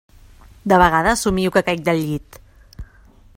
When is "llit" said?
2.07-2.41